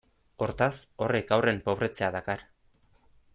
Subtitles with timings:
[0.45, 0.77] Hortaz,
[1.07, 2.43] horrek haurren pobretzea dakar.